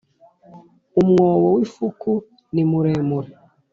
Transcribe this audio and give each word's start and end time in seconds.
Umwobo 1.01 1.47
wifuku 1.55 2.11
nimuremure. 2.53 3.31